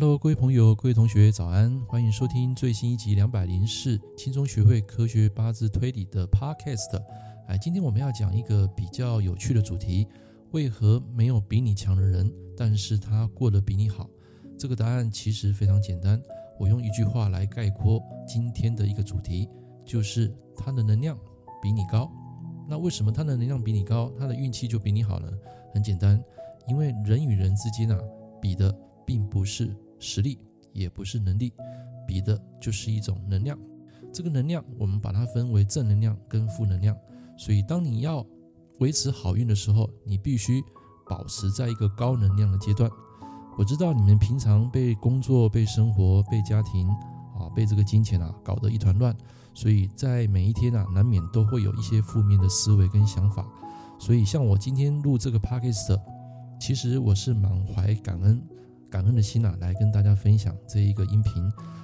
[0.00, 1.78] Hello，各位朋友、各位同学，早安！
[1.80, 6.98] 欢迎收听最新一集两百零四轻松学会科学八字推理的 Podcast。
[7.48, 10.08] 哎，今天我们要讲一个比较有趣的主题：
[10.52, 14.08] 为何没有比你强的人，但是他过得比你好？
[14.58, 16.18] 这个答案其实非常简单，
[16.58, 19.46] 我用一句话来概括今天的一个主题，
[19.84, 21.14] 就是他的能量
[21.60, 22.10] 比你高。
[22.66, 25.30] 那为什么他的能量比你高，他的运气就比你好呢？
[25.74, 26.18] 很简单，
[26.66, 28.00] 因为人与人之间啊，
[28.40, 28.74] 比的。
[29.06, 30.36] 并不是实力，
[30.72, 31.52] 也不是能力，
[32.04, 33.56] 比的就是一种能量。
[34.12, 36.96] 这个能量，我们把它分为正能量跟负能量。
[37.38, 38.26] 所以，当你要
[38.80, 40.60] 维持好运的时候，你必须
[41.08, 42.90] 保持在一个高能量的阶段。
[43.56, 49.16] 我知道你们平常被工作、被生活、被家庭啊、被这个金钱啊搞得一团乱，
[49.54, 53.46] 所以在每一天啊，难免都会有一些负面的思维跟想法。
[53.98, 56.00] 所以，像我今天录这个 podcast，
[56.58, 58.42] 其实我是满怀感恩。
[58.90, 61.32] 感恩的心啊，来跟大家分享这一个音频，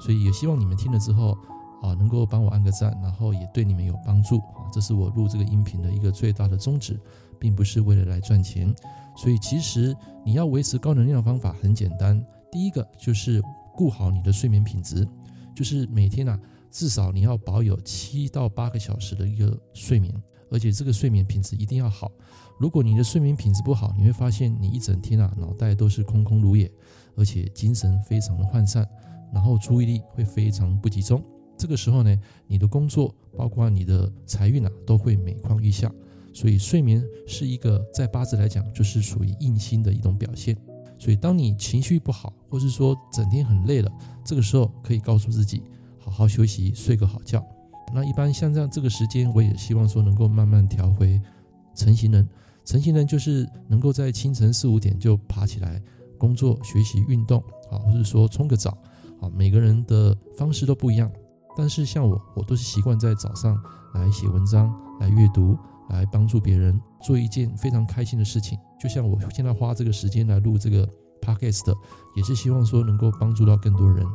[0.00, 1.38] 所以也希望你们听了之后
[1.82, 4.66] 啊，能够帮我按个赞，然后也对你们有帮助啊。
[4.72, 7.00] 这是我录这个音频的一个最大的宗旨，
[7.38, 8.74] 并不是为了来赚钱。
[9.16, 13.42] 所以其实你要维持高能量的方法很简单，第一个就是
[13.74, 15.06] 顾好你的睡眠品质，
[15.54, 16.38] 就是每天啊
[16.70, 20.12] 至少你要保有七到八个小时的一个睡眠，
[20.50, 22.10] 而且这个睡眠品质一定要好。
[22.58, 26.70] 如果你的睡眠品质不好，你会发现你一整天啊脑袋都是空空如也，
[27.14, 28.88] 而且精神非常的涣散，
[29.32, 31.22] 然后注意力会非常不集中。
[31.56, 35.92] 这个时候呢，你的工作包括你的财运啊都会每况愈下。
[36.32, 40.56] 所以睡眠是一个在八字来讲就是属于印星的一种表现。
[40.98, 43.90] 所以当你情绪不好，或是说整天很累了，
[44.24, 45.62] 这个时候可以告诉自己
[45.98, 47.44] 好好休息，睡个好觉。
[47.92, 51.20] 那一般像这样这个时间，我也希望说能够慢慢调回
[51.74, 52.28] 晨型人。
[52.64, 55.82] 晨型人就是能够在清晨四五点就爬起来
[56.18, 58.76] 工作、学习、运动啊，或者说冲个澡
[59.20, 59.30] 啊。
[59.34, 61.10] 每个人的方式都不一样，
[61.56, 63.58] 但是像我，我都是习惯在早上
[63.94, 65.56] 来写文章、来阅读、
[65.88, 68.58] 来帮助别人，做一件非常开心的事情。
[68.78, 70.86] 就像我现在花这个时间来录这个
[71.22, 71.74] podcast，
[72.14, 74.06] 也是希望说能够帮助到更多人。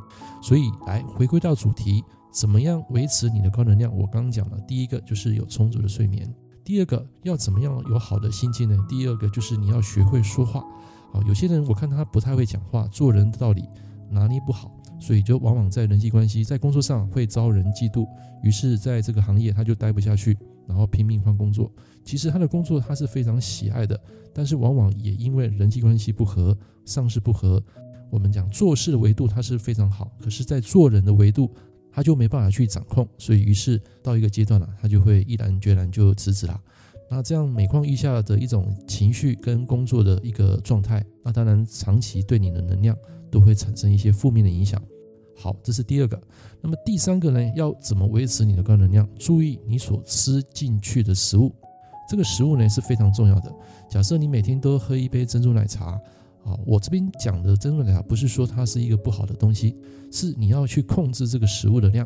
[0.43, 3.95] 所以，来回归到主题，怎么样维持你的高能量？
[3.95, 6.27] 我刚讲了，第一个就是有充足的睡眠。
[6.63, 8.75] 第二个要怎么样有好的心境呢？
[8.89, 10.61] 第二个就是你要学会说话
[11.13, 11.21] 啊。
[11.27, 13.63] 有些人我看他不太会讲话，做人的道理
[14.09, 18.07] 拿捏不好，所以就往往在人际关系、在工作上会遭人嫉妒，
[18.41, 20.35] 于是在这个行业他就待不下去，
[20.67, 21.71] 然后拼命换工作。
[22.03, 23.99] 其实他的工作他是非常喜爱的，
[24.33, 27.61] 但是往往也因为人际关系不合、上司不合，
[28.09, 31.53] 我们讲做事的维度他是非常好，可是在做人的维度。
[31.93, 36.59] 他就没办法去掌控，所以于是到一个阶段了，他就会毅然决然就辞职了。
[37.09, 42.97] 那这样每况愈下的一种情绪跟工作的一个状态，那当然长期对你的能量
[43.29, 44.81] 都会产生一些负面的影响。
[45.35, 46.19] 好，这是第二个。
[46.59, 49.07] 那么第三个呢，要怎么维持你的高能量？
[49.19, 51.53] 注意你所吃进去的食物，
[52.09, 53.53] 这个食物呢是非常重要的。
[53.87, 55.99] 假设你每天都喝一杯珍珠奶茶。
[56.43, 59.77] 啊，我这边讲的珍珠奶茶不是说它是一个不好的东西，
[60.11, 62.05] 是你要去控制这个食物的量。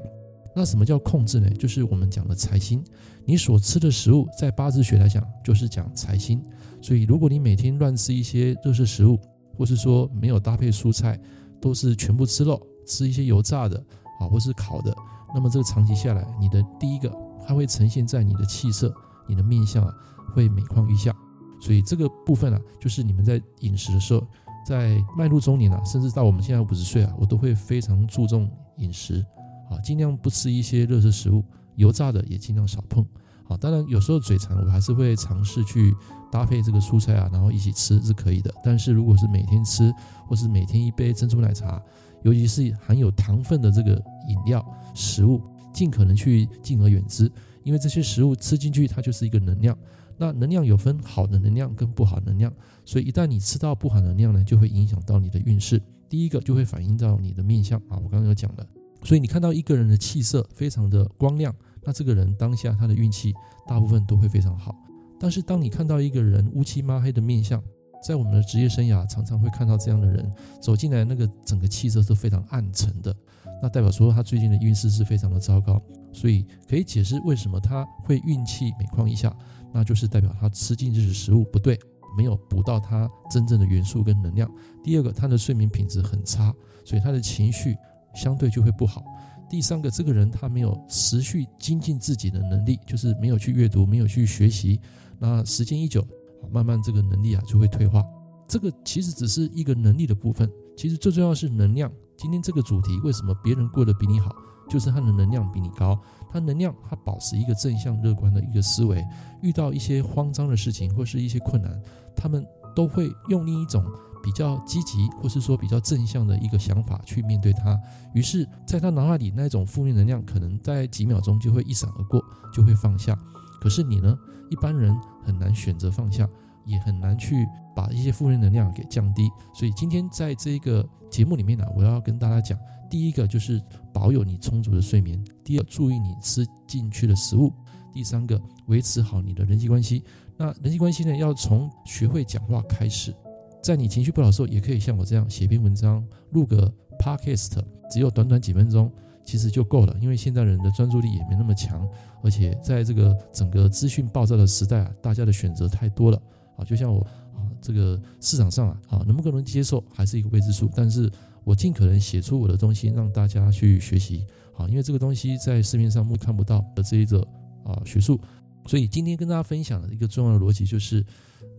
[0.56, 1.48] 那什么叫控制呢？
[1.52, 2.84] 就是我们讲的财星。
[3.26, 6.44] 你所吃的食物，在八字学来讲，就是讲财星。
[6.82, 9.20] 所以，如果你每天乱吃一些热食食物，
[9.56, 11.20] 或是说没有搭配蔬菜，
[11.62, 13.78] 都是全部吃肉，吃一些油炸的
[14.20, 14.96] 啊，或是烤的，
[15.34, 17.12] 那么这个长期下来，你的第一个，
[17.46, 18.94] 它会呈现在你的气色、
[19.28, 19.94] 你的面相啊，
[20.34, 21.16] 会每况愈下。
[21.60, 24.26] 所以这个部分啊，就是你们在饮食的时候，
[24.66, 29.26] 在迈入中年啊，甚至到我们现在五十岁啊，我都会非常注重饮食
[29.70, 31.44] 啊，尽量不吃一些热食食物，
[31.76, 33.06] 油炸的也尽量少碰
[33.48, 33.58] 啊。
[33.58, 35.96] 当然有时候嘴馋，我还是会尝试去
[36.32, 38.54] 搭配这个蔬菜啊，然后一起吃是可以的。
[38.64, 39.94] 但是如果是每天吃，
[40.28, 41.82] 或是每天一杯珍珠奶茶，
[42.24, 43.92] 尤其是含有糖分的这个
[44.28, 44.64] 饮料
[44.94, 45.42] 食物，
[45.74, 47.32] 尽可能去敬而远之，
[47.64, 49.78] 因为这些食物吃进去，它就是一个能量。
[50.18, 52.52] 那能量有分好的能量跟不好能量，
[52.84, 55.82] 所以一旦你吃到不好能量呢，就会影响到你的运势。
[56.10, 58.66] 第一个就会反映到你的面相啊，我刚刚有讲了。
[59.04, 61.54] 所以你看到一个人的气色非常的光亮，
[61.84, 63.34] 那这个人当下他的运气
[63.68, 64.76] 大部分都会非常好。
[65.20, 67.62] 但是当你看到一个人乌漆嘛黑的面相，
[68.06, 70.32] 在我们的职业生涯常常会看到这样的人
[70.62, 73.16] 走进来，那个整个气色是非常暗沉的，
[73.62, 75.82] 那代表说他最近的运势是非常的糟糕。
[76.18, 79.32] 所以可以解释为什么他会运气每况愈下。
[79.72, 81.80] 那就是代表他吃进去的食物不对，
[82.18, 84.50] 没有补到他真正的元素跟能量。
[84.84, 86.52] 第二个，他的睡眠品质很差，
[86.84, 87.76] 所以他的情绪
[88.16, 89.04] 相对就会不好。
[89.50, 94.80] 第三个，这个人他没有持续精进自己的能力，就是没有去阅读，没有去学习。
[95.20, 96.06] 那时间一久，
[96.50, 98.04] 慢慢这个能力啊就会退化。
[98.48, 101.92] 这个其实只是一个能力的部分，其实最重要是能量。
[102.16, 104.34] 今天这个主题，为什么别人过得比你好？
[104.70, 106.00] 就是他的能量比你高，
[106.30, 109.06] 他能量他保持一个正向乐观的一个思维，
[109.42, 111.82] 遇到一些慌张的事情或是一些困难，
[112.16, 113.84] 他们都会用另一种
[114.22, 117.80] 比较积极或是说比较正向的一个想法去面对它。
[118.14, 122.24] 于是，在他脑海里那种负面能量，可能在几秒钟就会一闪而过，
[122.54, 123.18] 就会放下。
[123.60, 124.18] 可是你呢？
[124.50, 126.26] 一般人很难选择放下，
[126.68, 129.28] 也很难去把一些负面能量给降低。
[129.56, 132.60] 所以今天在这个节目里面呢，我要跟大家讲。
[132.90, 133.62] 第一个就是
[133.92, 137.52] 保有你充足的睡眠，第二，注意你吃进去的食物，
[137.92, 140.06] 第三个，维持好你的人际关系。
[140.38, 143.14] 那人际关系呢，要从学会讲话开始。
[143.62, 147.62] 在你情绪不好的时候，也可以像我这样写篇文章，录个 podcast，
[147.92, 148.90] 只有短短几分钟，
[149.26, 149.94] 其实就够了。
[150.00, 151.86] 因为现在人的专注力也没那么强，
[152.24, 156.22] 而且在这个整个资讯爆炸的时代啊，大家的选择太多了
[156.58, 156.66] 啊。
[156.66, 157.00] 就像我
[157.34, 161.10] 啊，这个市场上啊，啊，能不能接受还是一个未知数，但是。
[161.48, 164.26] 我尽可能写出我的东西，让大家去学习，
[164.58, 167.26] 啊，因为这个东西在市面上目看不到的这一个
[167.64, 168.20] 啊学术，
[168.66, 171.06] 所以今天跟大家分享的一个重要的逻辑就是，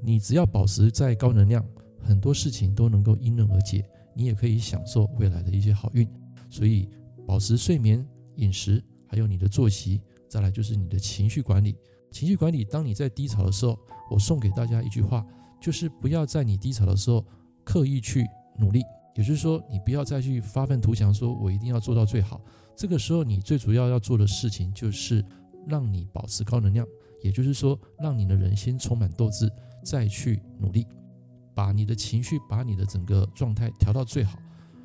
[0.02, 1.64] 你只要保持在高能量，
[2.02, 3.82] 很多事情都能够迎刃而解，
[4.14, 6.06] 你也可以享受未来的一些好运。
[6.50, 6.86] 所以
[7.26, 11.74] 保持睡眠、饮食，还有你的作息，再来就是你的情绪管理。
[12.10, 13.78] 情绪管理，当你在低潮的时候，
[14.10, 15.24] 我送给大家一句话，
[15.60, 17.24] 就是不要在你低潮的时候
[17.64, 18.26] 刻意去
[18.58, 18.82] 努力。
[19.14, 22.40] 也就是说，你不要再去发愤图强，说我一定要做到最好。
[22.76, 25.24] 这个时候，你最主要要做的事情就是
[25.66, 26.86] 让你保持高能量。
[27.20, 29.50] 也就是说，让你的人先充满斗志，
[29.84, 30.86] 再去努力，
[31.52, 34.38] 把你的情绪、把你的整个状态调到最好，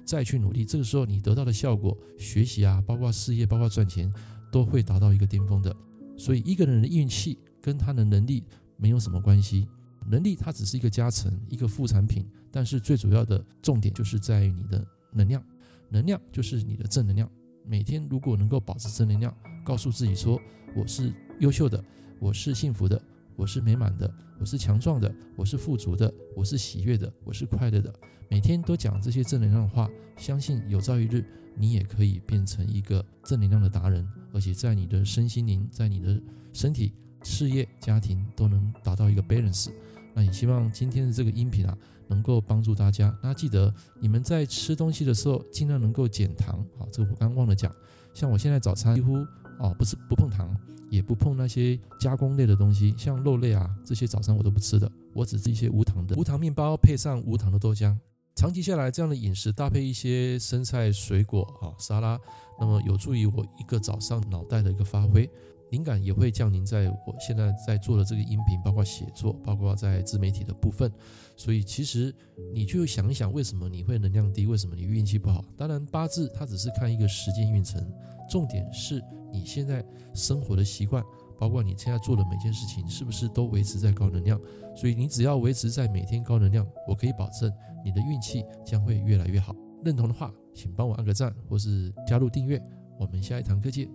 [0.03, 0.65] 再去努力。
[0.65, 4.11] 这个时候，你得到的效果，学习啊，包括事业、包括赚钱，
[4.51, 5.75] 都会达到一个巅峰的。
[6.17, 8.43] 所以，一个人的运气跟他的能力
[8.77, 9.67] 没有什么关系。
[10.05, 15.41] 能力它只是一个加成，一个副产品，但是最主要的重点就是在于你的能量，
[15.89, 17.29] 能量就是你的正能量。
[17.65, 19.33] 每天如果能够保持正能量，
[19.63, 20.37] 告诉自己说
[20.75, 21.81] 我是优秀的，
[22.19, 23.01] 我是幸福的，
[23.37, 27.93] 我是美满的，我是强壮的，我是富足的，我是喜悦的，我是快乐的。
[28.29, 31.25] 每天都讲这些正能量的话，相信有朝一日
[31.55, 36.21] 你也可以变成一个正能量的达人，而且在你的身心灵，在你的
[36.51, 36.91] 身体、
[37.23, 39.69] 事业、家庭都能达到一个 balance。
[40.13, 41.77] 那也希望今天的这个音频啊，
[42.07, 43.15] 能够帮助大家。
[43.21, 46.65] 那记得你们在吃东西的时候，尽量能够减糖。
[46.77, 47.73] 好，这个我刚忘了讲。
[48.13, 49.15] 像我现在早餐几乎
[49.59, 50.55] 哦，不是不碰糖，
[50.89, 54.91] 也不碰那些加工类的东西，像肉类啊这些早餐我都不吃的。
[55.13, 57.97] 我只吃一些无糖的无糖面包，配上无糖的豆浆。
[58.35, 62.19] 长期下来，这样的饮食搭配一些生菜、水果啊沙拉，
[62.59, 65.29] 那么有助于我一个早上脑袋的一个发挥。
[65.69, 70.91] 灵感也会降临在我现在在做的这个音频，包括写作，包括在自媒体的部分。
[71.35, 72.13] 所以其实
[72.53, 74.45] 你就想一想，为什么你会能量低？
[74.45, 75.43] 为什么你运气不好？
[75.57, 77.83] 当然八字它只是看一个时间运程，
[78.29, 79.83] 重点是你现在
[80.13, 81.03] 生活的习惯，
[81.39, 84.39] 包括你现在做的每件事情，是不是都维持在高能量？
[84.75, 87.51] 所以你只要维持在每天高能量，我可以保证
[87.83, 89.55] 你的运气将会越来越好。
[89.83, 92.61] 认同的话，请帮我按个赞，或是加入订阅。
[92.99, 93.89] 我们下一堂课见，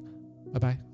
[0.52, 0.87] 拜拜。